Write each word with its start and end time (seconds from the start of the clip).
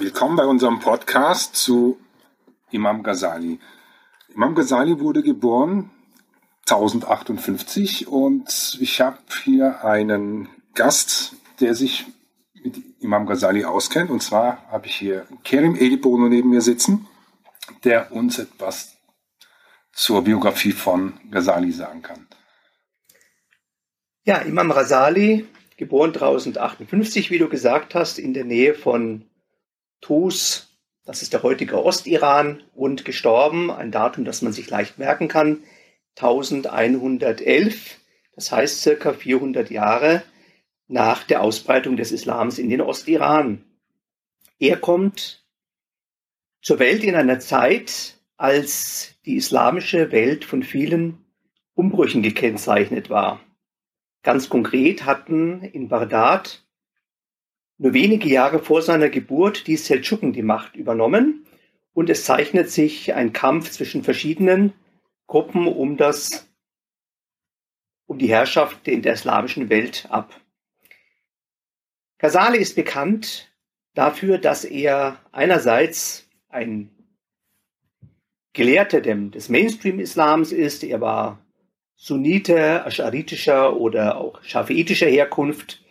Willkommen 0.00 0.36
bei 0.36 0.46
unserem 0.46 0.78
Podcast 0.78 1.56
zu 1.56 1.98
Imam 2.70 3.02
Ghazali. 3.02 3.58
Imam 4.32 4.54
Ghazali 4.54 5.00
wurde 5.00 5.24
geboren 5.24 5.90
1058 6.68 8.06
und 8.06 8.78
ich 8.80 9.00
habe 9.00 9.18
hier 9.42 9.84
einen 9.84 10.48
Gast, 10.74 11.34
der 11.58 11.74
sich 11.74 12.06
mit 12.54 12.76
Imam 13.00 13.26
Ghazali 13.26 13.64
auskennt. 13.64 14.08
Und 14.08 14.22
zwar 14.22 14.64
habe 14.70 14.86
ich 14.86 14.94
hier 14.94 15.26
Kerim 15.42 15.74
Edibono 15.74 16.28
neben 16.28 16.50
mir 16.50 16.60
sitzen, 16.60 17.08
der 17.82 18.12
uns 18.12 18.38
etwas 18.38 18.98
zur 19.92 20.22
Biografie 20.22 20.72
von 20.72 21.14
Ghazali 21.28 21.72
sagen 21.72 22.02
kann. 22.02 22.28
Ja, 24.22 24.38
Imam 24.42 24.68
Ghazali, 24.68 25.48
geboren 25.76 26.10
1058, 26.10 27.32
wie 27.32 27.38
du 27.38 27.48
gesagt 27.48 27.96
hast, 27.96 28.20
in 28.20 28.32
der 28.32 28.44
Nähe 28.44 28.74
von 28.74 29.24
Tus, 30.00 30.68
das 31.04 31.22
ist 31.22 31.32
der 31.32 31.42
heutige 31.42 31.82
Ostiran, 31.82 32.62
und 32.74 33.04
gestorben, 33.04 33.70
ein 33.70 33.90
Datum, 33.90 34.24
das 34.24 34.42
man 34.42 34.52
sich 34.52 34.68
leicht 34.70 34.98
merken 34.98 35.28
kann, 35.28 35.62
1111, 36.16 37.98
das 38.34 38.52
heißt 38.52 38.82
circa 38.82 39.12
400 39.12 39.70
Jahre 39.70 40.22
nach 40.88 41.24
der 41.24 41.42
Ausbreitung 41.42 41.96
des 41.96 42.12
Islams 42.12 42.58
in 42.58 42.70
den 42.70 42.80
Ostiran. 42.80 43.64
Er 44.58 44.76
kommt 44.78 45.44
zur 46.62 46.78
Welt 46.78 47.04
in 47.04 47.14
einer 47.14 47.40
Zeit, 47.40 48.18
als 48.36 49.14
die 49.24 49.36
islamische 49.36 50.10
Welt 50.12 50.44
von 50.44 50.62
vielen 50.62 51.24
Umbrüchen 51.74 52.22
gekennzeichnet 52.22 53.10
war. 53.10 53.40
Ganz 54.22 54.48
konkret 54.48 55.04
hatten 55.04 55.62
in 55.62 55.88
Bagdad 55.88 56.64
nur 57.78 57.94
wenige 57.94 58.28
Jahre 58.28 58.58
vor 58.58 58.82
seiner 58.82 59.08
Geburt 59.08 59.66
die 59.66 59.76
Seldschuken 59.76 60.32
die 60.32 60.42
Macht 60.42 60.76
übernommen 60.76 61.46
und 61.94 62.10
es 62.10 62.24
zeichnet 62.24 62.70
sich 62.70 63.14
ein 63.14 63.32
Kampf 63.32 63.70
zwischen 63.70 64.02
verschiedenen 64.02 64.72
Gruppen 65.26 65.66
um 65.66 65.96
das 65.96 66.48
um 68.06 68.18
die 68.18 68.28
Herrschaft 68.28 68.88
in 68.88 69.02
der 69.02 69.12
islamischen 69.12 69.68
Welt 69.68 70.06
ab. 70.10 70.40
Ghazali 72.18 72.58
ist 72.58 72.74
bekannt 72.74 73.52
dafür, 73.94 74.38
dass 74.38 74.64
er 74.64 75.20
einerseits 75.30 76.28
ein 76.48 76.90
Gelehrter 78.54 79.00
des 79.00 79.48
Mainstream-Islams 79.50 80.52
ist. 80.52 80.82
Er 80.82 81.00
war 81.00 81.46
Sunnite, 81.94 82.84
ascharitischer 82.86 83.76
oder 83.76 84.16
auch 84.16 84.42
schafiitischer 84.42 85.06
Herkunft 85.06 85.84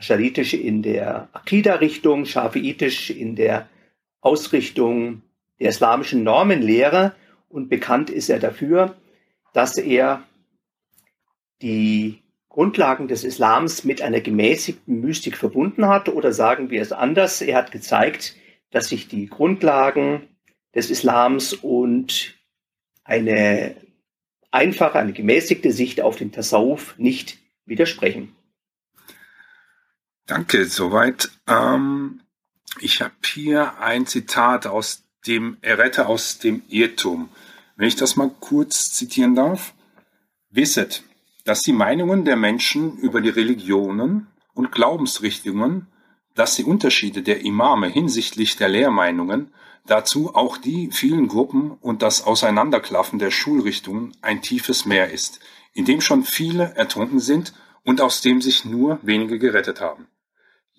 Ascharitisch 0.00 0.54
in 0.54 0.80
der 0.80 1.28
Akida-Richtung, 1.34 2.24
Schafiitisch 2.24 3.10
in 3.10 3.36
der 3.36 3.68
Ausrichtung 4.22 5.20
der 5.58 5.68
islamischen 5.68 6.22
Normenlehre 6.22 7.14
und 7.50 7.68
bekannt 7.68 8.08
ist 8.08 8.30
er 8.30 8.38
dafür, 8.38 8.96
dass 9.52 9.76
er 9.76 10.22
die 11.60 12.22
Grundlagen 12.48 13.08
des 13.08 13.24
Islams 13.24 13.84
mit 13.84 14.00
einer 14.00 14.22
gemäßigten 14.22 15.02
Mystik 15.02 15.36
verbunden 15.36 15.86
hat 15.86 16.08
oder 16.08 16.32
sagen 16.32 16.70
wir 16.70 16.80
es 16.80 16.92
anders, 16.92 17.42
er 17.42 17.58
hat 17.58 17.70
gezeigt, 17.70 18.36
dass 18.70 18.88
sich 18.88 19.06
die 19.06 19.26
Grundlagen 19.26 20.28
des 20.74 20.90
Islams 20.90 21.52
und 21.52 22.36
eine 23.04 23.76
einfache, 24.50 24.98
eine 24.98 25.12
gemäßigte 25.12 25.72
Sicht 25.72 26.00
auf 26.00 26.16
den 26.16 26.32
Tasawuf 26.32 26.94
nicht 26.96 27.36
widersprechen. 27.66 28.34
Danke, 30.30 30.66
soweit. 30.66 31.28
Ähm, 31.48 32.20
ich 32.78 33.02
habe 33.02 33.14
hier 33.24 33.80
ein 33.80 34.06
Zitat 34.06 34.68
aus 34.68 35.02
dem 35.26 35.56
Erretter 35.60 36.08
aus 36.08 36.38
dem 36.38 36.62
Irrtum. 36.68 37.30
Wenn 37.74 37.88
ich 37.88 37.96
das 37.96 38.14
mal 38.14 38.30
kurz 38.38 38.92
zitieren 38.92 39.34
darf. 39.34 39.74
Wisset, 40.48 41.02
dass 41.44 41.62
die 41.62 41.72
Meinungen 41.72 42.24
der 42.24 42.36
Menschen 42.36 42.96
über 42.98 43.20
die 43.20 43.28
Religionen 43.28 44.28
und 44.54 44.70
Glaubensrichtungen, 44.70 45.88
dass 46.36 46.54
die 46.54 46.64
Unterschiede 46.64 47.22
der 47.22 47.44
Imame 47.44 47.88
hinsichtlich 47.88 48.54
der 48.54 48.68
Lehrmeinungen, 48.68 49.52
dazu 49.84 50.36
auch 50.36 50.58
die 50.58 50.92
vielen 50.92 51.26
Gruppen 51.26 51.72
und 51.72 52.02
das 52.02 52.22
Auseinanderklaffen 52.22 53.18
der 53.18 53.32
Schulrichtungen 53.32 54.12
ein 54.22 54.42
tiefes 54.42 54.84
Meer 54.86 55.10
ist, 55.10 55.40
in 55.72 55.86
dem 55.86 56.00
schon 56.00 56.22
viele 56.22 56.76
ertrunken 56.76 57.18
sind 57.18 57.52
und 57.82 58.00
aus 58.00 58.20
dem 58.20 58.40
sich 58.40 58.64
nur 58.64 59.00
wenige 59.02 59.40
gerettet 59.40 59.80
haben. 59.80 60.06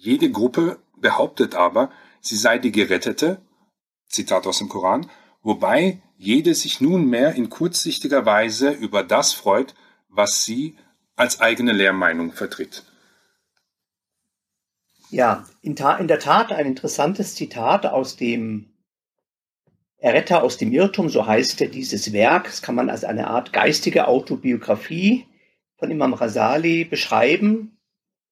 Jede 0.04 0.32
Gruppe 0.32 0.80
behauptet 0.98 1.54
aber, 1.54 1.92
sie 2.22 2.36
sei 2.36 2.58
die 2.58 2.72
Gerettete, 2.72 3.40
Zitat 4.08 4.48
aus 4.48 4.58
dem 4.58 4.68
Koran, 4.68 5.08
wobei 5.44 6.02
jede 6.18 6.56
sich 6.56 6.82
nunmehr 6.82 7.36
in 7.36 7.52
kurzsichtiger 7.52 8.26
Weise 8.26 8.72
über 8.72 9.04
das 9.04 9.34
freut, 9.34 9.76
was 10.10 10.44
sie 10.44 10.76
als 11.16 11.40
eigene 11.40 11.72
Lehrmeinung 11.72 12.34
vertritt. 12.34 12.84
Ja, 15.12 15.46
in, 15.62 15.76
in, 15.78 16.08
der 16.08 16.20
Tat 16.20 16.52
ein 16.52 16.66
interessantes 16.66 17.36
Zitat 17.36 17.86
aus 17.86 18.16
dem 18.16 18.74
Erretter 19.98 20.42
aus 20.42 20.58
dem 20.58 20.72
Irrtum, 20.72 21.10
so 21.10 21.28
heißt 21.28 21.60
dieses 21.76 22.12
Werk. 22.12 22.46
Das 22.46 22.64
kann 22.64 22.74
man 22.74 22.90
als 22.90 23.04
eine 23.04 23.28
Art 23.28 23.54
geistige 23.54 24.08
Autobiografie 24.08 25.28
von 25.78 25.92
Imam 25.92 26.16
Rasali 26.16 26.86
beschreiben. 26.86 27.78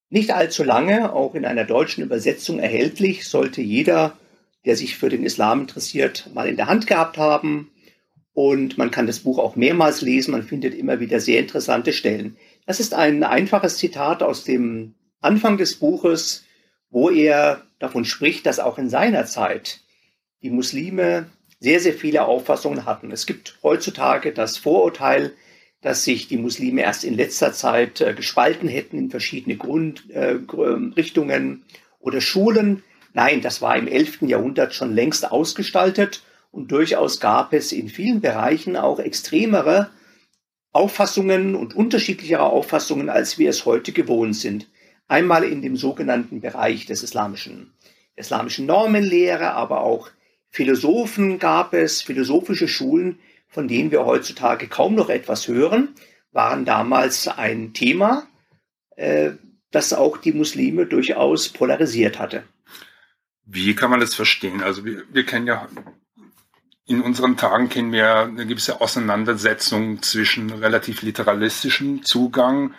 Nicht 0.09 0.31
allzu 0.31 0.63
lange, 0.63 1.13
auch 1.13 1.35
in 1.35 1.45
einer 1.45 1.65
deutschen 1.65 2.03
Übersetzung 2.03 2.59
erhältlich, 2.59 3.27
sollte 3.27 3.61
jeder, 3.61 4.17
der 4.65 4.75
sich 4.75 4.97
für 4.97 5.09
den 5.09 5.23
Islam 5.23 5.61
interessiert, 5.61 6.29
mal 6.33 6.47
in 6.47 6.55
der 6.55 6.67
Hand 6.67 6.87
gehabt 6.87 7.17
haben. 7.17 7.71
Und 8.33 8.77
man 8.77 8.89
kann 8.89 9.05
das 9.05 9.19
Buch 9.19 9.37
auch 9.37 9.55
mehrmals 9.55 10.01
lesen, 10.01 10.31
man 10.31 10.43
findet 10.43 10.73
immer 10.73 10.99
wieder 10.99 11.19
sehr 11.19 11.39
interessante 11.39 11.93
Stellen. 11.93 12.37
Das 12.65 12.79
ist 12.79 12.93
ein 12.93 13.23
einfaches 13.23 13.77
Zitat 13.77 14.23
aus 14.23 14.43
dem 14.43 14.95
Anfang 15.21 15.57
des 15.57 15.75
Buches, 15.75 16.45
wo 16.89 17.09
er 17.09 17.63
davon 17.77 18.05
spricht, 18.05 18.45
dass 18.45 18.59
auch 18.59 18.77
in 18.77 18.89
seiner 18.89 19.25
Zeit 19.25 19.81
die 20.41 20.49
Muslime 20.49 21.27
sehr, 21.59 21.79
sehr 21.79 21.93
viele 21.93 22.25
Auffassungen 22.25 22.85
hatten. 22.85 23.11
Es 23.11 23.25
gibt 23.25 23.59
heutzutage 23.61 24.31
das 24.31 24.57
Vorurteil, 24.57 25.33
dass 25.81 26.03
sich 26.03 26.27
die 26.27 26.37
Muslime 26.37 26.81
erst 26.81 27.03
in 27.03 27.15
letzter 27.15 27.53
Zeit 27.53 28.01
äh, 28.01 28.13
gespalten 28.13 28.67
hätten 28.67 28.97
in 28.97 29.09
verschiedene 29.09 29.55
Grundrichtungen 29.57 31.53
äh, 31.53 31.57
oder 31.99 32.21
Schulen. 32.21 32.83
Nein, 33.13 33.41
das 33.41 33.61
war 33.61 33.77
im 33.77 33.87
11. 33.87 34.23
Jahrhundert 34.23 34.73
schon 34.73 34.93
längst 34.93 35.31
ausgestaltet 35.31 36.23
und 36.51 36.71
durchaus 36.71 37.19
gab 37.19 37.53
es 37.53 37.71
in 37.71 37.89
vielen 37.89 38.21
Bereichen 38.21 38.75
auch 38.75 38.99
extremere 38.99 39.89
Auffassungen 40.71 41.55
und 41.55 41.75
unterschiedlichere 41.75 42.43
Auffassungen, 42.43 43.09
als 43.09 43.39
wir 43.39 43.49
es 43.49 43.65
heute 43.65 43.91
gewohnt 43.91 44.35
sind. 44.35 44.67
Einmal 45.07 45.43
in 45.43 45.61
dem 45.61 45.75
sogenannten 45.75 46.41
Bereich 46.41 46.85
des 46.85 47.01
islamischen, 47.01 47.73
islamischen 48.15 48.67
Normenlehre, 48.67 49.53
aber 49.53 49.81
auch 49.81 50.11
Philosophen 50.49 51.39
gab 51.39 51.73
es, 51.73 52.01
philosophische 52.01 52.67
Schulen, 52.67 53.19
von 53.49 53.67
denen 53.67 53.91
wir 53.91 54.05
heutzutage 54.05 54.67
kaum 54.67 54.95
noch 54.95 55.09
etwas 55.09 55.47
hören, 55.47 55.95
waren 56.31 56.65
damals 56.65 57.27
ein 57.27 57.73
Thema, 57.73 58.27
äh, 58.95 59.31
das 59.71 59.93
auch 59.93 60.17
die 60.17 60.33
Muslime 60.33 60.85
durchaus 60.85 61.49
polarisiert 61.49 62.19
hatte. 62.19 62.43
Wie 63.45 63.75
kann 63.75 63.89
man 63.89 63.99
das 63.99 64.15
verstehen? 64.15 64.61
Also 64.61 64.85
wir, 64.85 65.03
wir 65.11 65.25
kennen 65.25 65.47
ja 65.47 65.67
in 66.89 67.01
unseren 67.01 67.37
Tagen 67.37 67.69
kennen 67.69 67.91
wir 67.91 68.21
eine 68.21 68.47
gewisse 68.47 68.81
Auseinandersetzung 68.81 70.01
zwischen 70.01 70.49
relativ 70.49 71.03
literalistischem 71.03 72.03
Zugang 72.03 72.73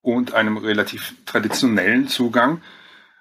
und 0.00 0.34
einem 0.34 0.56
relativ 0.56 1.14
traditionellen 1.26 2.08
Zugang. 2.08 2.60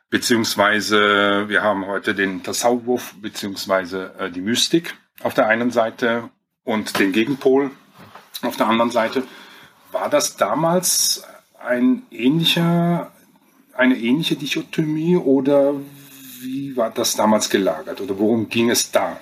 Beziehungsweise 0.09 1.47
wir 1.47 1.61
haben 1.61 1.85
heute 1.85 2.15
den 2.15 2.41
Tasawwuf, 2.41 3.13
beziehungsweise 3.21 4.15
äh, 4.17 4.31
die 4.31 4.41
Mystik 4.41 4.95
auf 5.21 5.35
der 5.35 5.47
einen 5.47 5.69
Seite 5.69 6.31
und 6.63 6.99
den 6.99 7.11
Gegenpol 7.11 7.71
auf 8.41 8.57
der 8.57 8.67
anderen 8.67 8.91
Seite. 8.91 9.23
War 9.91 10.09
das 10.09 10.37
damals 10.37 11.23
ein 11.59 12.03
ähnlicher, 12.11 13.11
eine 13.73 13.97
ähnliche 13.97 14.35
Dichotomie 14.35 15.17
oder 15.17 15.73
wie 16.41 16.75
war 16.75 16.91
das 16.91 17.15
damals 17.15 17.49
gelagert 17.49 18.01
oder 18.01 18.17
worum 18.17 18.49
ging 18.49 18.69
es 18.69 18.91
da? 18.91 19.19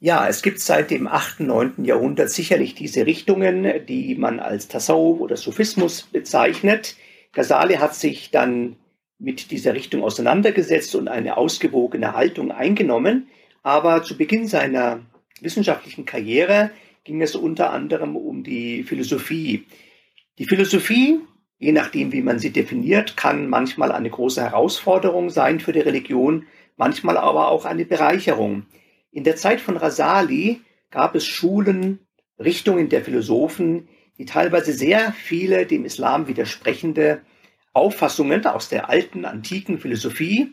Ja, 0.00 0.28
es 0.28 0.42
gibt 0.42 0.60
seit 0.60 0.90
dem 0.90 1.06
8., 1.06 1.40
9. 1.40 1.84
Jahrhundert 1.84 2.28
sicherlich 2.28 2.74
diese 2.74 3.06
Richtungen, 3.06 3.86
die 3.86 4.14
man 4.16 4.38
als 4.38 4.68
Tasawwuf 4.68 5.20
oder 5.20 5.36
Sufismus 5.36 6.02
bezeichnet. 6.02 6.96
Ghazali 7.32 7.76
hat 7.76 7.94
sich 7.94 8.30
dann 8.30 8.76
mit 9.18 9.50
dieser 9.50 9.72
Richtung 9.72 10.02
auseinandergesetzt 10.02 10.94
und 10.94 11.08
eine 11.08 11.38
ausgewogene 11.38 12.12
Haltung 12.12 12.50
eingenommen. 12.52 13.28
Aber 13.62 14.02
zu 14.02 14.18
Beginn 14.18 14.46
seiner 14.46 15.00
wissenschaftlichen 15.40 16.04
Karriere 16.04 16.70
ging 17.04 17.20
es 17.22 17.34
unter 17.34 17.72
anderem 17.72 18.16
um 18.16 18.42
die 18.42 18.82
Philosophie. 18.82 19.66
Die 20.38 20.46
Philosophie, 20.46 21.20
je 21.58 21.72
nachdem, 21.72 22.12
wie 22.12 22.22
man 22.22 22.38
sie 22.38 22.50
definiert, 22.50 23.16
kann 23.16 23.48
manchmal 23.48 23.92
eine 23.92 24.10
große 24.10 24.42
Herausforderung 24.42 25.30
sein 25.30 25.60
für 25.60 25.72
die 25.72 25.80
Religion, 25.80 26.46
manchmal 26.76 27.16
aber 27.16 27.48
auch 27.48 27.64
eine 27.64 27.84
Bereicherung. 27.84 28.66
In 29.10 29.24
der 29.24 29.36
Zeit 29.36 29.60
von 29.60 29.76
Rasali 29.76 30.60
gab 30.90 31.14
es 31.14 31.26
Schulen, 31.26 32.00
Richtungen 32.38 32.88
der 32.88 33.04
Philosophen, 33.04 33.88
die 34.18 34.24
teilweise 34.24 34.72
sehr 34.72 35.12
viele 35.12 35.66
dem 35.66 35.84
Islam 35.84 36.26
widersprechende 36.26 37.22
Auffassungen 37.72 38.46
aus 38.46 38.68
der 38.68 38.88
alten, 38.88 39.24
antiken 39.24 39.78
Philosophie, 39.78 40.52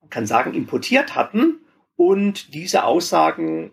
man 0.00 0.10
kann 0.10 0.26
sagen, 0.26 0.54
importiert 0.54 1.14
hatten 1.14 1.60
und 1.96 2.54
diese 2.54 2.84
Aussagen 2.84 3.72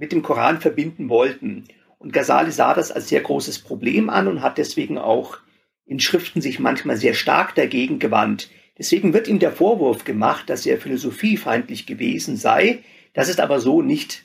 mit 0.00 0.12
dem 0.12 0.22
Koran 0.22 0.60
verbinden 0.60 1.08
wollten. 1.08 1.64
Und 1.98 2.12
Ghazali 2.12 2.50
sah 2.50 2.72
das 2.72 2.90
als 2.90 3.08
sehr 3.08 3.20
großes 3.20 3.58
Problem 3.60 4.08
an 4.08 4.26
und 4.26 4.40
hat 4.40 4.56
deswegen 4.56 4.96
auch 4.96 5.38
in 5.84 6.00
Schriften 6.00 6.40
sich 6.40 6.58
manchmal 6.58 6.96
sehr 6.96 7.14
stark 7.14 7.54
dagegen 7.54 7.98
gewandt. 7.98 8.50
Deswegen 8.78 9.12
wird 9.12 9.28
ihm 9.28 9.38
der 9.38 9.52
Vorwurf 9.52 10.04
gemacht, 10.04 10.48
dass 10.48 10.64
er 10.64 10.78
philosophiefeindlich 10.78 11.84
gewesen 11.84 12.36
sei. 12.36 12.82
Das 13.12 13.28
ist 13.28 13.40
aber 13.40 13.60
so 13.60 13.82
nicht 13.82 14.24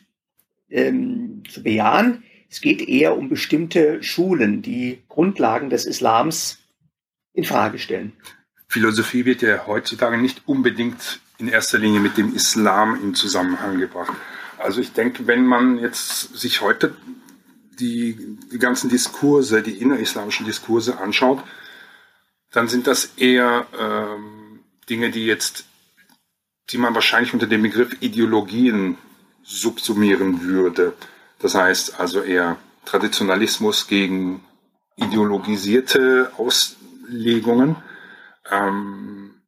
ähm, 0.69 1.43
zu 1.49 1.61
bejahen. 1.61 2.23
Es 2.49 2.61
geht 2.61 2.87
eher 2.87 3.17
um 3.17 3.27
bestimmte 3.27 4.01
Schulen, 4.01 4.61
die 4.61 5.03
Grundlagen 5.09 5.69
des 5.69 5.85
Islams 5.85 6.59
in 7.33 7.43
Frage 7.43 7.79
stellen. 7.79 8.13
Philosophie 8.69 9.25
wird 9.25 9.41
ja 9.41 9.67
heutzutage 9.67 10.17
nicht 10.17 10.43
unbedingt 10.45 11.19
in 11.37 11.49
erster 11.49 11.79
Linie 11.79 11.99
mit 11.99 12.17
dem 12.17 12.33
Islam 12.33 12.97
in 13.03 13.13
Zusammenhang 13.13 13.77
gebracht. 13.79 14.15
Also 14.65 14.81
ich 14.81 14.93
denke, 14.93 15.27
wenn 15.27 15.45
man 15.45 15.77
jetzt 15.77 16.35
sich 16.35 16.61
heute 16.61 16.95
die, 17.79 18.39
die 18.51 18.57
ganzen 18.57 18.89
Diskurse, 18.89 19.61
die 19.61 19.77
innerislamischen 19.79 20.47
Diskurse 20.47 20.97
anschaut, 20.97 21.43
dann 22.51 22.67
sind 22.67 22.87
das 22.87 23.05
eher 23.17 23.67
ähm, 23.79 24.61
Dinge, 24.89 25.11
die 25.11 25.27
jetzt, 25.27 25.65
die 26.71 26.79
man 26.79 26.95
wahrscheinlich 26.95 27.31
unter 27.31 27.45
dem 27.45 27.61
Begriff 27.61 27.95
Ideologien 27.99 28.97
subsumieren 29.43 30.41
würde. 30.41 30.93
Das 31.37 31.53
heißt 31.53 31.99
also 31.99 32.21
eher 32.21 32.57
Traditionalismus 32.85 33.87
gegen 33.87 34.43
ideologisierte 34.95 36.31
Auslegungen. 36.37 37.75
Ähm, 38.49 39.41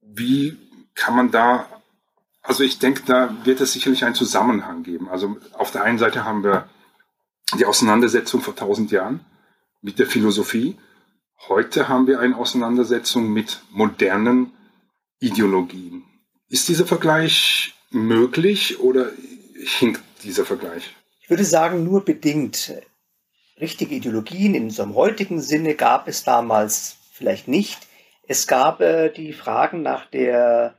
wie 0.00 0.58
kann 0.94 1.16
man 1.16 1.32
da, 1.32 1.66
also 2.42 2.64
ich 2.64 2.78
denke, 2.78 3.02
da 3.06 3.34
wird 3.44 3.60
es 3.60 3.72
sicherlich 3.72 4.04
einen 4.04 4.14
Zusammenhang 4.14 4.82
geben. 4.82 5.08
Also 5.08 5.36
auf 5.52 5.70
der 5.70 5.84
einen 5.84 5.98
Seite 5.98 6.24
haben 6.24 6.42
wir 6.42 6.68
die 7.58 7.66
Auseinandersetzung 7.66 8.40
vor 8.40 8.56
tausend 8.56 8.90
Jahren 8.90 9.20
mit 9.80 9.98
der 9.98 10.06
Philosophie. 10.06 10.76
Heute 11.48 11.88
haben 11.88 12.06
wir 12.06 12.20
eine 12.20 12.36
Auseinandersetzung 12.36 13.32
mit 13.32 13.62
modernen 13.70 14.52
Ideologien. 15.20 16.04
Ist 16.48 16.68
dieser 16.68 16.86
Vergleich 16.86 17.74
möglich 17.90 18.80
oder 18.80 19.10
hinkt 19.78 20.02
dieser 20.24 20.44
Vergleich? 20.44 20.94
Ich 21.20 21.30
würde 21.30 21.44
sagen, 21.44 21.84
nur 21.84 22.04
bedingt. 22.04 22.72
Richtige 23.60 23.94
Ideologien 23.94 24.54
in 24.54 24.64
unserem 24.64 24.94
heutigen 24.94 25.40
Sinne 25.40 25.74
gab 25.74 26.08
es 26.08 26.24
damals 26.24 26.96
vielleicht 27.12 27.46
nicht. 27.46 27.86
Es 28.26 28.46
gab 28.46 28.80
äh, 28.80 29.10
die 29.10 29.32
Fragen 29.32 29.82
nach 29.82 30.06
der 30.06 30.74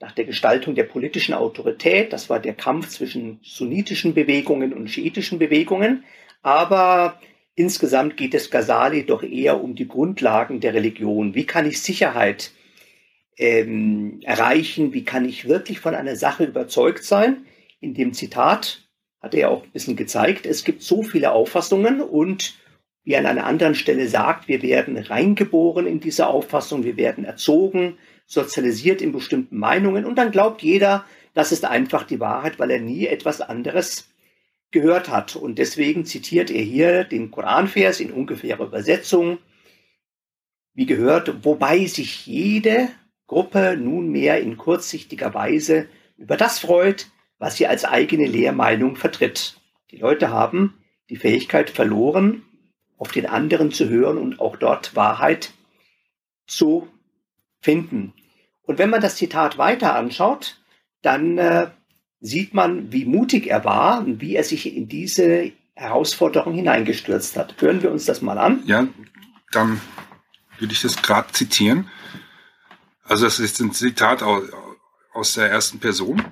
nach 0.00 0.12
der 0.12 0.24
Gestaltung 0.24 0.74
der 0.74 0.84
politischen 0.84 1.34
Autorität. 1.34 2.12
Das 2.12 2.30
war 2.30 2.40
der 2.40 2.54
Kampf 2.54 2.88
zwischen 2.88 3.38
sunnitischen 3.42 4.14
Bewegungen 4.14 4.72
und 4.72 4.88
schiitischen 4.88 5.38
Bewegungen. 5.38 6.04
Aber 6.42 7.20
insgesamt 7.54 8.16
geht 8.16 8.34
es 8.34 8.50
Ghazali 8.50 9.04
doch 9.04 9.22
eher 9.22 9.62
um 9.62 9.74
die 9.74 9.86
Grundlagen 9.86 10.60
der 10.60 10.72
Religion. 10.72 11.34
Wie 11.34 11.44
kann 11.44 11.66
ich 11.66 11.82
Sicherheit 11.82 12.52
ähm, 13.36 14.20
erreichen? 14.22 14.94
Wie 14.94 15.04
kann 15.04 15.28
ich 15.28 15.46
wirklich 15.46 15.80
von 15.80 15.94
einer 15.94 16.16
Sache 16.16 16.44
überzeugt 16.44 17.04
sein? 17.04 17.44
In 17.80 17.92
dem 17.92 18.14
Zitat 18.14 18.88
hat 19.20 19.34
er 19.34 19.50
auch 19.50 19.64
ein 19.64 19.70
bisschen 19.70 19.96
gezeigt, 19.96 20.46
es 20.46 20.64
gibt 20.64 20.82
so 20.82 21.02
viele 21.02 21.32
Auffassungen 21.32 22.00
und 22.00 22.54
wie 23.04 23.16
an 23.16 23.26
einer 23.26 23.44
anderen 23.44 23.74
Stelle 23.74 24.08
sagt, 24.08 24.48
wir 24.48 24.62
werden 24.62 24.96
reingeboren 24.96 25.86
in 25.86 26.00
diese 26.00 26.26
Auffassung, 26.26 26.84
wir 26.84 26.96
werden 26.96 27.24
erzogen, 27.24 27.98
sozialisiert 28.30 29.02
in 29.02 29.10
bestimmten 29.10 29.58
Meinungen 29.58 30.04
und 30.04 30.14
dann 30.14 30.30
glaubt 30.30 30.62
jeder, 30.62 31.04
das 31.34 31.50
ist 31.50 31.64
einfach 31.64 32.04
die 32.04 32.20
Wahrheit, 32.20 32.60
weil 32.60 32.70
er 32.70 32.78
nie 32.78 33.06
etwas 33.06 33.40
anderes 33.40 34.08
gehört 34.70 35.08
hat. 35.08 35.34
Und 35.34 35.58
deswegen 35.58 36.04
zitiert 36.04 36.50
er 36.50 36.62
hier 36.62 37.02
den 37.02 37.32
Koranvers 37.32 37.98
in 37.98 38.12
ungefährer 38.12 38.64
Übersetzung, 38.66 39.38
wie 40.74 40.86
gehört, 40.86 41.44
wobei 41.44 41.86
sich 41.86 42.24
jede 42.24 42.88
Gruppe 43.26 43.76
nunmehr 43.76 44.40
in 44.40 44.56
kurzsichtiger 44.56 45.34
Weise 45.34 45.88
über 46.16 46.36
das 46.36 46.60
freut, 46.60 47.08
was 47.38 47.56
sie 47.56 47.66
als 47.66 47.84
eigene 47.84 48.26
Lehrmeinung 48.26 48.94
vertritt. 48.94 49.60
Die 49.90 49.96
Leute 49.96 50.30
haben 50.30 50.74
die 51.08 51.16
Fähigkeit 51.16 51.68
verloren, 51.68 52.44
auf 52.96 53.10
den 53.10 53.26
anderen 53.26 53.72
zu 53.72 53.88
hören 53.88 54.18
und 54.18 54.38
auch 54.38 54.56
dort 54.56 54.94
Wahrheit 54.94 55.52
zu 56.46 56.86
finden. 57.60 58.12
Und 58.70 58.78
wenn 58.78 58.88
man 58.88 59.00
das 59.00 59.16
Zitat 59.16 59.58
weiter 59.58 59.96
anschaut, 59.96 60.60
dann 61.02 61.38
äh, 61.38 61.72
sieht 62.20 62.54
man, 62.54 62.92
wie 62.92 63.04
mutig 63.04 63.48
er 63.48 63.64
war 63.64 63.98
und 63.98 64.20
wie 64.20 64.36
er 64.36 64.44
sich 64.44 64.76
in 64.76 64.86
diese 64.86 65.50
Herausforderung 65.74 66.54
hineingestürzt 66.54 67.36
hat. 67.36 67.60
Hören 67.60 67.82
wir 67.82 67.90
uns 67.90 68.04
das 68.04 68.22
mal 68.22 68.38
an. 68.38 68.62
Ja, 68.66 68.86
dann 69.50 69.80
würde 70.60 70.72
ich 70.72 70.82
das 70.82 71.02
gerade 71.02 71.32
zitieren. 71.32 71.90
Also 73.02 73.24
das 73.24 73.40
ist 73.40 73.58
ein 73.58 73.72
Zitat 73.72 74.22
aus 74.22 75.34
der 75.34 75.50
ersten 75.50 75.80
Person. 75.80 76.22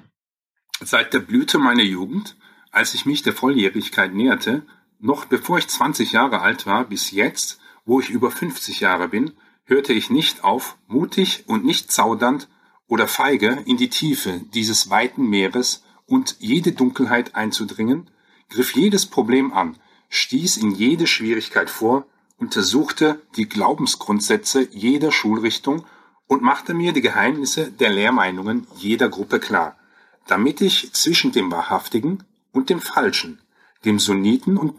Seit 0.78 1.14
der 1.14 1.18
Blüte 1.18 1.58
meiner 1.58 1.82
Jugend, 1.82 2.36
als 2.70 2.94
ich 2.94 3.04
mich 3.04 3.24
der 3.24 3.32
Volljährigkeit 3.32 4.14
näherte, 4.14 4.62
noch 5.00 5.24
bevor 5.24 5.58
ich 5.58 5.66
20 5.66 6.12
Jahre 6.12 6.40
alt 6.40 6.66
war, 6.66 6.84
bis 6.84 7.10
jetzt, 7.10 7.58
wo 7.84 7.98
ich 7.98 8.10
über 8.10 8.30
50 8.30 8.78
Jahre 8.78 9.08
bin, 9.08 9.32
hörte 9.68 9.92
ich 9.92 10.10
nicht 10.10 10.44
auf, 10.44 10.76
mutig 10.86 11.44
und 11.46 11.64
nicht 11.64 11.92
zaudernd 11.92 12.48
oder 12.88 13.06
feige 13.06 13.62
in 13.66 13.76
die 13.76 13.90
Tiefe 13.90 14.40
dieses 14.54 14.88
weiten 14.90 15.28
Meeres 15.28 15.84
und 16.06 16.36
jede 16.40 16.72
Dunkelheit 16.72 17.36
einzudringen, 17.36 18.10
griff 18.48 18.74
jedes 18.74 19.04
Problem 19.04 19.52
an, 19.52 19.76
stieß 20.08 20.56
in 20.56 20.70
jede 20.70 21.06
Schwierigkeit 21.06 21.68
vor, 21.68 22.06
untersuchte 22.38 23.20
die 23.36 23.46
Glaubensgrundsätze 23.48 24.66
jeder 24.70 25.12
Schulrichtung 25.12 25.84
und 26.26 26.40
machte 26.40 26.72
mir 26.72 26.92
die 26.92 27.02
Geheimnisse 27.02 27.70
der 27.70 27.90
Lehrmeinungen 27.90 28.66
jeder 28.76 29.10
Gruppe 29.10 29.38
klar, 29.38 29.76
damit 30.26 30.62
ich 30.62 30.92
zwischen 30.94 31.32
dem 31.32 31.52
Wahrhaftigen 31.52 32.24
und 32.52 32.70
dem 32.70 32.80
Falschen, 32.80 33.40
dem 33.84 33.98
Sunniten 33.98 34.56
und 34.56 34.74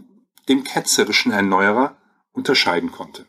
dem 0.47 0.63
ketzerischen 0.63 1.31
Erneuerer 1.31 1.95
unterscheiden 2.31 2.91
konnte. 2.91 3.27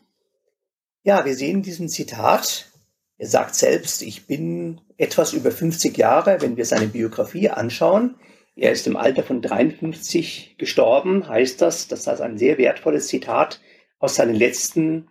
Ja, 1.03 1.25
wir 1.25 1.35
sehen 1.35 1.63
diesen 1.63 1.89
Zitat. 1.89 2.69
Er 3.17 3.27
sagt 3.27 3.55
selbst, 3.55 4.03
ich 4.03 4.27
bin 4.27 4.81
etwas 4.97 5.33
über 5.33 5.51
50 5.51 5.97
Jahre, 5.97 6.41
wenn 6.41 6.57
wir 6.57 6.65
seine 6.65 6.87
Biografie 6.87 7.49
anschauen. 7.49 8.15
Er 8.55 8.71
ist 8.71 8.85
im 8.85 8.95
Alter 8.95 9.23
von 9.23 9.41
53 9.41 10.55
gestorben, 10.59 11.27
heißt 11.27 11.59
das. 11.59 11.87
Das 11.87 12.01
ist 12.01 12.07
ein 12.07 12.37
sehr 12.37 12.59
wertvolles 12.59 13.07
Zitat 13.07 13.61
aus 13.97 14.15
seinen 14.15 14.35
letzten 14.35 15.07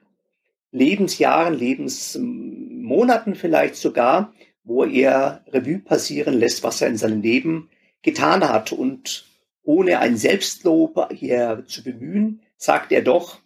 Lebensjahren, 0.70 1.54
Lebensmonaten 1.54 3.34
vielleicht 3.34 3.74
sogar, 3.74 4.32
wo 4.62 4.84
er 4.84 5.44
Revue 5.48 5.80
passieren 5.80 6.34
lässt, 6.34 6.62
was 6.62 6.80
er 6.80 6.88
in 6.88 6.98
seinem 6.98 7.20
Leben 7.20 7.68
getan 8.02 8.48
hat. 8.48 8.70
Und 8.70 9.26
ohne 9.64 9.98
ein 9.98 10.16
Selbstlob 10.16 11.12
hier 11.12 11.64
zu 11.66 11.82
bemühen, 11.82 12.42
sagt 12.56 12.92
er 12.92 13.02
doch, 13.02 13.40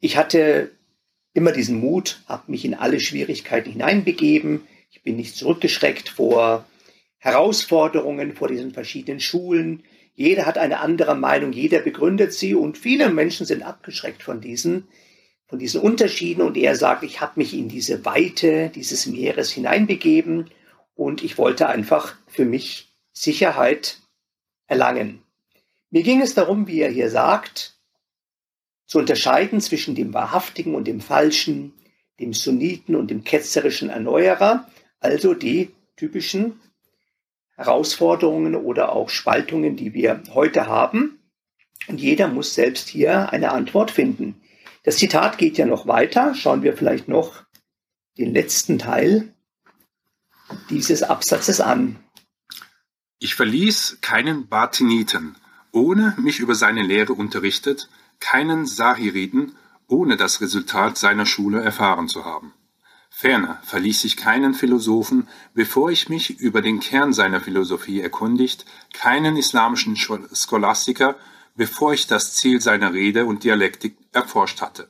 ich 0.00 0.16
hatte 0.16 0.70
immer 1.34 1.52
diesen 1.52 1.80
Mut, 1.80 2.22
habe 2.26 2.50
mich 2.50 2.64
in 2.64 2.74
alle 2.74 3.00
Schwierigkeiten 3.00 3.70
hineinbegeben. 3.70 4.66
Ich 4.90 5.02
bin 5.02 5.16
nicht 5.16 5.36
zurückgeschreckt 5.36 6.08
vor 6.08 6.66
Herausforderungen, 7.18 8.34
vor 8.34 8.48
diesen 8.48 8.72
verschiedenen 8.72 9.20
Schulen. 9.20 9.84
Jeder 10.14 10.44
hat 10.44 10.58
eine 10.58 10.80
andere 10.80 11.14
Meinung, 11.14 11.52
jeder 11.52 11.78
begründet 11.78 12.32
sie 12.34 12.54
und 12.54 12.76
viele 12.76 13.08
Menschen 13.10 13.46
sind 13.46 13.62
abgeschreckt 13.62 14.22
von 14.22 14.40
diesen, 14.40 14.88
von 15.46 15.58
diesen 15.58 15.80
Unterschieden. 15.80 16.42
Und 16.42 16.56
er 16.56 16.76
sagt, 16.76 17.02
ich 17.02 17.20
habe 17.20 17.32
mich 17.36 17.54
in 17.54 17.68
diese 17.68 18.04
Weite 18.04 18.70
dieses 18.74 19.06
Meeres 19.06 19.50
hineinbegeben 19.50 20.50
und 20.94 21.22
ich 21.22 21.38
wollte 21.38 21.68
einfach 21.68 22.16
für 22.26 22.44
mich 22.44 22.92
Sicherheit 23.12 23.98
erlangen. 24.66 25.22
Mir 25.90 26.02
ging 26.02 26.20
es 26.20 26.34
darum, 26.34 26.66
wie 26.66 26.80
er 26.80 26.90
hier 26.90 27.10
sagt, 27.10 27.71
zu 28.92 28.98
unterscheiden 28.98 29.62
zwischen 29.62 29.94
dem 29.94 30.12
Wahrhaftigen 30.12 30.74
und 30.74 30.86
dem 30.86 31.00
Falschen, 31.00 31.72
dem 32.20 32.34
Sunniten 32.34 32.94
und 32.94 33.10
dem 33.10 33.24
ketzerischen 33.24 33.88
Erneuerer, 33.88 34.68
also 35.00 35.32
die 35.32 35.70
typischen 35.96 36.60
Herausforderungen 37.56 38.54
oder 38.54 38.92
auch 38.92 39.08
Spaltungen, 39.08 39.76
die 39.76 39.94
wir 39.94 40.22
heute 40.34 40.66
haben. 40.66 41.22
Und 41.88 42.02
jeder 42.02 42.28
muss 42.28 42.54
selbst 42.54 42.86
hier 42.86 43.32
eine 43.32 43.52
Antwort 43.52 43.90
finden. 43.90 44.42
Das 44.82 44.98
Zitat 44.98 45.38
geht 45.38 45.56
ja 45.56 45.64
noch 45.64 45.86
weiter. 45.86 46.34
Schauen 46.34 46.62
wir 46.62 46.76
vielleicht 46.76 47.08
noch 47.08 47.44
den 48.18 48.34
letzten 48.34 48.78
Teil 48.78 49.34
dieses 50.68 51.02
Absatzes 51.02 51.62
an. 51.62 51.98
Ich 53.18 53.36
verließ 53.36 54.00
keinen 54.02 54.48
Bartiniten, 54.48 55.34
ohne 55.72 56.14
mich 56.18 56.40
über 56.40 56.54
seine 56.54 56.82
Lehre 56.82 57.14
unterrichtet, 57.14 57.88
keinen 58.22 58.66
Sahiriten, 58.66 59.56
ohne 59.88 60.16
das 60.16 60.40
Resultat 60.40 60.96
seiner 60.96 61.26
Schule 61.26 61.60
erfahren 61.60 62.08
zu 62.08 62.24
haben. 62.24 62.54
Ferner 63.10 63.60
verließ 63.64 64.04
ich 64.04 64.16
keinen 64.16 64.54
Philosophen, 64.54 65.28
bevor 65.54 65.90
ich 65.90 66.08
mich 66.08 66.38
über 66.38 66.62
den 66.62 66.78
Kern 66.78 67.12
seiner 67.12 67.40
Philosophie 67.40 68.00
erkundigt, 68.00 68.64
keinen 68.94 69.36
islamischen 69.36 69.96
Scholastiker, 69.96 71.16
bevor 71.56 71.92
ich 71.92 72.06
das 72.06 72.34
Ziel 72.34 72.60
seiner 72.60 72.94
Rede 72.94 73.26
und 73.26 73.42
Dialektik 73.44 73.98
erforscht 74.12 74.62
hatte. 74.62 74.88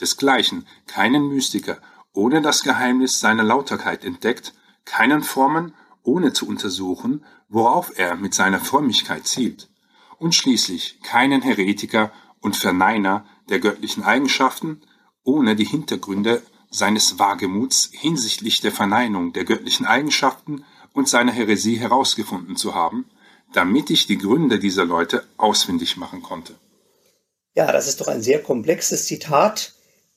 Desgleichen 0.00 0.66
keinen 0.86 1.28
Mystiker, 1.28 1.78
ohne 2.12 2.40
das 2.40 2.62
Geheimnis 2.62 3.20
seiner 3.20 3.44
Lauterkeit 3.44 4.04
entdeckt, 4.04 4.54
keinen 4.86 5.22
Formen, 5.22 5.74
ohne 6.02 6.32
zu 6.32 6.48
untersuchen, 6.48 7.24
worauf 7.48 7.98
er 7.98 8.16
mit 8.16 8.34
seiner 8.34 8.58
Frömmigkeit 8.58 9.26
zielt, 9.26 9.68
und 10.18 10.34
schließlich 10.34 11.00
keinen 11.02 11.42
Heretiker 11.42 12.10
und 12.44 12.58
Verneiner 12.58 13.24
der 13.48 13.58
göttlichen 13.58 14.04
Eigenschaften, 14.04 14.82
ohne 15.24 15.56
die 15.56 15.64
Hintergründe 15.64 16.42
seines 16.70 17.18
Wagemuts 17.18 17.88
hinsichtlich 17.90 18.60
der 18.60 18.70
Verneinung 18.70 19.32
der 19.32 19.44
göttlichen 19.44 19.86
Eigenschaften 19.86 20.62
und 20.92 21.08
seiner 21.08 21.32
Häresie 21.32 21.76
herausgefunden 21.76 22.56
zu 22.56 22.74
haben, 22.74 23.06
damit 23.54 23.88
ich 23.88 24.06
die 24.06 24.18
Gründe 24.18 24.58
dieser 24.58 24.84
Leute 24.84 25.24
ausfindig 25.38 25.96
machen 25.96 26.22
konnte. 26.22 26.54
Ja, 27.54 27.72
das 27.72 27.88
ist 27.88 28.02
doch 28.02 28.08
ein 28.08 28.20
sehr 28.20 28.42
komplexes 28.42 29.06
Zitat. 29.06 29.72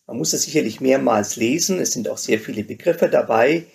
Man 0.05 0.17
muss 0.17 0.33
es 0.33 0.43
sicherlich 0.43 0.81
mehrmals 0.81 1.37
lesen. 1.37 1.79
Es 1.79 1.93
sind 1.93 2.09
auch 2.09 2.17
sehr 2.17 2.39
viele 2.39 2.65
Begriffe 2.65 3.07
dabei, 3.07 3.67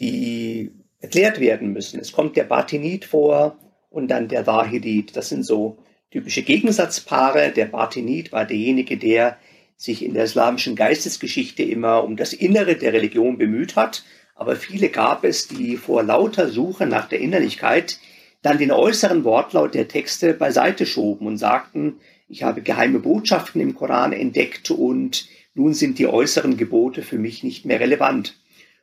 die 0.00 0.72
erklärt 0.98 1.38
werden 1.38 1.72
müssen. 1.72 2.00
Es 2.00 2.10
kommt 2.10 2.36
der 2.36 2.44
Batinit 2.44 3.04
vor 3.04 3.56
und 3.88 4.08
dann 4.08 4.26
der 4.26 4.48
Wahidit. 4.48 5.16
Das 5.16 5.28
sind 5.28 5.44
so 5.44 5.78
typische 6.10 6.42
Gegensatzpaare. 6.42 7.52
Der 7.52 7.66
Batinit 7.66 8.32
war 8.32 8.44
derjenige, 8.44 8.96
der 8.96 9.38
sich 9.76 10.04
in 10.04 10.14
der 10.14 10.24
islamischen 10.24 10.76
Geistesgeschichte 10.76 11.62
immer 11.62 12.04
um 12.04 12.16
das 12.16 12.32
Innere 12.32 12.76
der 12.76 12.92
Religion 12.92 13.38
bemüht 13.38 13.76
hat. 13.76 14.04
Aber 14.34 14.56
viele 14.56 14.88
gab 14.88 15.24
es, 15.24 15.48
die 15.48 15.76
vor 15.76 16.02
lauter 16.02 16.48
Suche 16.48 16.86
nach 16.86 17.08
der 17.08 17.20
Innerlichkeit 17.20 17.98
dann 18.42 18.58
den 18.58 18.70
äußeren 18.70 19.24
Wortlaut 19.24 19.74
der 19.74 19.88
Texte 19.88 20.32
beiseite 20.34 20.86
schoben 20.86 21.26
und 21.26 21.36
sagten, 21.36 22.00
ich 22.28 22.42
habe 22.42 22.62
geheime 22.62 23.00
Botschaften 23.00 23.60
im 23.60 23.74
Koran 23.74 24.12
entdeckt 24.12 24.70
und 24.70 25.28
nun 25.54 25.74
sind 25.74 25.98
die 25.98 26.06
äußeren 26.06 26.56
Gebote 26.56 27.02
für 27.02 27.18
mich 27.18 27.42
nicht 27.42 27.66
mehr 27.66 27.80
relevant. 27.80 28.38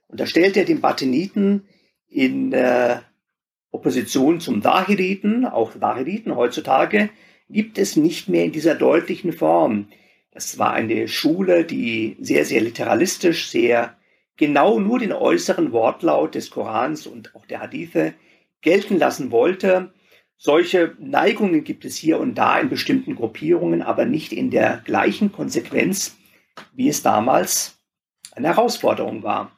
Und 0.08 0.20
da 0.20 0.26
stellt 0.26 0.58
er 0.58 0.66
den 0.66 0.82
Bateniten 0.82 1.68
in 2.10 2.54
äh, 2.54 2.98
Opposition 3.72 4.40
zum 4.40 4.62
Dahiriten, 4.62 5.46
auch 5.46 5.74
Dahiriten 5.78 6.36
heutzutage, 6.36 7.10
gibt 7.50 7.78
es 7.78 7.96
nicht 7.96 8.30
mehr 8.30 8.46
in 8.46 8.52
dieser 8.52 8.76
deutlichen 8.76 9.34
Form. 9.34 9.88
Das 10.32 10.60
war 10.60 10.74
eine 10.74 11.08
Schule, 11.08 11.66
die 11.66 12.18
sehr, 12.20 12.46
sehr 12.46 12.62
literalistisch, 12.62 13.50
sehr 13.50 13.98
genau 14.36 14.80
nur 14.80 15.00
den 15.00 15.14
äußeren 15.14 15.72
Wortlaut 15.72 16.36
des 16.36 16.50
Korans 16.50 17.08
und 17.08 17.36
auch 17.36 17.46
der 17.46 17.60
Hadithe 17.60 18.14
gelten 18.62 18.98
lassen 18.98 19.32
wollte. 19.32 19.94
Solche 20.38 20.96
Neigungen 21.00 21.64
gibt 21.64 21.84
es 21.84 21.96
hier 21.98 22.20
und 22.20 22.36
da 22.36 22.60
in 22.60 22.70
bestimmten 22.70 23.16
Gruppierungen, 23.16 23.82
aber 23.82 24.06
nicht 24.06 24.32
in 24.32 24.52
der 24.52 24.82
gleichen 24.86 25.32
Konsequenz, 25.32 26.16
wie 26.74 26.90
es 26.90 27.02
damals 27.02 27.80
eine 28.34 28.50
Herausforderung 28.50 29.24
war. 29.24 29.57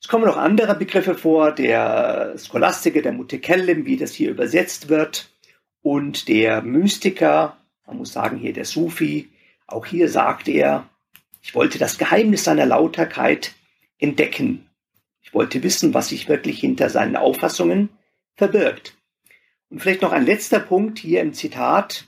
Es 0.00 0.08
kommen 0.08 0.24
noch 0.24 0.36
andere 0.36 0.74
Begriffe 0.76 1.14
vor, 1.14 1.52
der 1.52 2.36
Scholastiker, 2.38 3.02
der 3.02 3.12
Mutekellim, 3.12 3.86
wie 3.86 3.96
das 3.96 4.12
hier 4.12 4.30
übersetzt 4.30 4.88
wird, 4.88 5.30
und 5.82 6.26
der 6.26 6.62
Mystiker, 6.62 7.56
man 7.86 7.98
muss 7.98 8.12
sagen 8.12 8.38
hier 8.38 8.52
der 8.52 8.64
Sufi. 8.64 9.30
Auch 9.68 9.86
hier 9.86 10.08
sagt 10.08 10.48
er, 10.48 10.88
ich 11.42 11.54
wollte 11.54 11.78
das 11.78 11.96
Geheimnis 11.96 12.42
seiner 12.42 12.66
Lauterkeit 12.66 13.54
entdecken. 13.98 14.68
Ich 15.22 15.32
wollte 15.32 15.62
wissen, 15.62 15.94
was 15.94 16.08
sich 16.08 16.28
wirklich 16.28 16.58
hinter 16.58 16.90
seinen 16.90 17.14
Auffassungen 17.14 17.88
verbirgt. 18.34 18.96
Und 19.70 19.80
vielleicht 19.80 20.02
noch 20.02 20.10
ein 20.10 20.26
letzter 20.26 20.58
Punkt 20.58 20.98
hier 20.98 21.20
im 21.20 21.34
Zitat. 21.34 22.06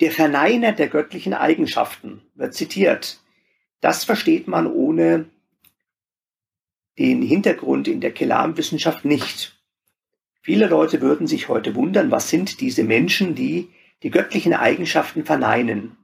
Der 0.00 0.10
Verneiner 0.10 0.72
der 0.72 0.88
göttlichen 0.88 1.32
Eigenschaften 1.32 2.22
wird 2.34 2.54
zitiert. 2.54 3.20
Das 3.80 4.04
versteht 4.04 4.48
man 4.48 4.66
ohne 4.66 5.26
den 6.98 7.22
Hintergrund 7.22 7.88
in 7.88 8.00
der 8.00 8.12
Kelamwissenschaft 8.12 9.04
nicht. 9.04 9.56
Viele 10.40 10.66
Leute 10.66 11.00
würden 11.00 11.26
sich 11.26 11.48
heute 11.48 11.74
wundern, 11.74 12.10
was 12.10 12.30
sind 12.30 12.60
diese 12.60 12.84
Menschen, 12.84 13.34
die 13.34 13.68
die 14.02 14.10
göttlichen 14.10 14.54
Eigenschaften 14.54 15.24
verneinen. 15.24 15.96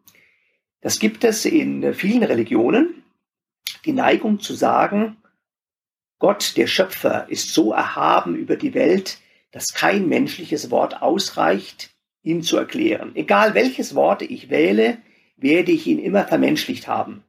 Das 0.80 0.98
gibt 0.98 1.24
es 1.24 1.44
in 1.44 1.94
vielen 1.94 2.24
Religionen. 2.24 3.04
Die 3.84 3.92
Neigung 3.92 4.40
zu 4.40 4.54
sagen, 4.54 5.16
Gott, 6.18 6.56
der 6.56 6.66
Schöpfer, 6.66 7.26
ist 7.28 7.52
so 7.54 7.72
erhaben 7.72 8.36
über 8.36 8.56
die 8.56 8.74
Welt, 8.74 9.18
dass 9.52 9.74
kein 9.74 10.08
menschliches 10.08 10.70
Wort 10.70 11.02
ausreicht, 11.02 11.90
ihn 12.22 12.42
zu 12.42 12.56
erklären. 12.56 13.12
Egal 13.14 13.54
welches 13.54 13.94
Wort 13.94 14.22
ich 14.22 14.50
wähle, 14.50 14.98
werde 15.36 15.72
ich 15.72 15.86
ihn 15.86 15.98
immer 15.98 16.24
vermenschlicht 16.24 16.88
haben. 16.88 17.24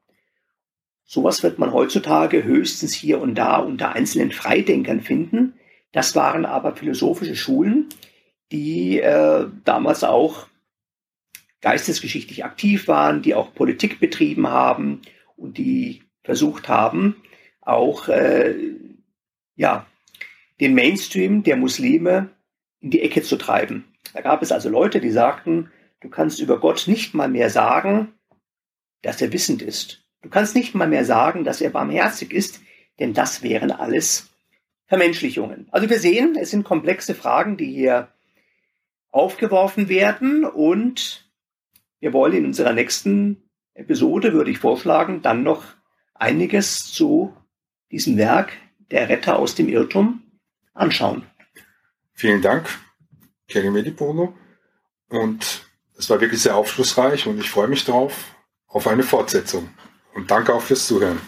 Sowas 1.05 1.43
wird 1.43 1.59
man 1.59 1.73
heutzutage 1.73 2.43
höchstens 2.43 2.93
hier 2.93 3.21
und 3.21 3.35
da 3.35 3.57
unter 3.57 3.93
einzelnen 3.93 4.31
Freidenkern 4.31 5.01
finden. 5.01 5.53
Das 5.91 6.15
waren 6.15 6.45
aber 6.45 6.75
philosophische 6.75 7.35
Schulen, 7.35 7.89
die 8.51 8.99
äh, 8.99 9.47
damals 9.63 10.03
auch 10.03 10.47
geistesgeschichtlich 11.61 12.43
aktiv 12.43 12.87
waren, 12.87 13.21
die 13.21 13.35
auch 13.35 13.53
Politik 13.53 13.99
betrieben 13.99 14.47
haben 14.47 15.01
und 15.37 15.57
die 15.57 16.03
versucht 16.23 16.67
haben, 16.67 17.21
auch 17.61 18.09
äh, 18.09 18.55
ja, 19.55 19.87
den 20.59 20.73
Mainstream 20.73 21.43
der 21.43 21.57
Muslime 21.57 22.29
in 22.79 22.91
die 22.91 23.01
Ecke 23.01 23.21
zu 23.21 23.37
treiben. 23.37 23.85
Da 24.13 24.21
gab 24.21 24.41
es 24.41 24.51
also 24.51 24.69
Leute, 24.69 24.99
die 24.99 25.11
sagten, 25.11 25.71
du 26.01 26.09
kannst 26.09 26.39
über 26.39 26.59
Gott 26.59 26.87
nicht 26.87 27.13
mal 27.13 27.29
mehr 27.29 27.49
sagen, 27.49 28.13
dass 29.01 29.21
er 29.21 29.31
wissend 29.33 29.61
ist. 29.61 30.02
Du 30.23 30.29
kannst 30.29 30.55
nicht 30.55 30.73
mal 30.73 30.87
mehr 30.87 31.05
sagen, 31.05 31.43
dass 31.43 31.61
er 31.61 31.69
barmherzig 31.69 32.33
ist, 32.33 32.61
denn 32.99 33.13
das 33.13 33.43
wären 33.43 33.71
alles 33.71 34.29
Vermenschlichungen. 34.85 35.67
Also 35.71 35.89
wir 35.89 35.99
sehen, 35.99 36.37
es 36.39 36.51
sind 36.51 36.63
komplexe 36.63 37.13
Fragen, 37.13 37.57
die 37.57 37.71
hier 37.71 38.07
aufgeworfen 39.11 39.89
werden 39.89 40.45
und 40.45 41.29
wir 41.99 42.13
wollen 42.13 42.33
in 42.33 42.45
unserer 42.45 42.73
nächsten 42.73 43.43
Episode, 43.73 44.33
würde 44.33 44.51
ich 44.51 44.59
vorschlagen, 44.59 45.21
dann 45.21 45.43
noch 45.43 45.63
einiges 46.13 46.91
zu 46.91 47.35
diesem 47.91 48.17
Werk 48.17 48.53
der 48.91 49.09
Retter 49.09 49.37
aus 49.37 49.55
dem 49.55 49.67
Irrtum 49.67 50.23
anschauen. 50.73 51.23
Vielen 52.13 52.41
Dank, 52.41 52.69
Kelly 53.47 53.71
Medipono. 53.71 54.35
Und 55.09 55.65
es 55.97 56.09
war 56.09 56.21
wirklich 56.21 56.41
sehr 56.41 56.55
aufschlussreich 56.55 57.27
und 57.27 57.39
ich 57.39 57.49
freue 57.49 57.67
mich 57.67 57.85
darauf 57.85 58.35
auf 58.67 58.87
eine 58.87 59.03
Fortsetzung. 59.03 59.69
Und 60.15 60.29
danke 60.29 60.53
auch 60.53 60.61
fürs 60.61 60.85
Zuhören. 60.87 61.19